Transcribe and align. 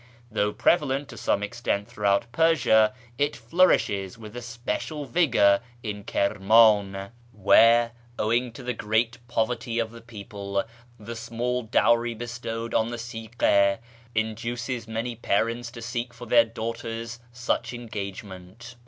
Though 0.31 0.51
prevalent 0.51 1.09
to 1.09 1.15
some 1.17 1.43
extent 1.43 1.87
throughout 1.87 2.31
Persia, 2.31 2.91
it 3.19 3.35
flourishes 3.35 4.17
with 4.17 4.35
especial 4.35 5.05
vigour 5.05 5.59
in 5.83 6.05
Kirman, 6.05 7.11
where, 7.31 7.91
owing 8.17 8.51
to 8.53 8.63
the 8.63 8.73
great 8.73 9.19
poverty 9.27 9.77
of 9.77 9.91
the 9.91 10.01
people, 10.01 10.63
the 10.99 11.15
small 11.15 11.61
dowry 11.61 12.15
bestowed 12.15 12.73
on 12.73 12.89
the 12.89 12.97
sigha 12.97 13.77
induces 14.15 14.87
many 14.87 15.15
parents 15.15 15.69
to 15.69 15.83
seek 15.83 16.15
for 16.15 16.25
their 16.25 16.45
daughters 16.45 17.19
such 17.31 17.71
engage 17.71 18.23
ment. 18.23 18.77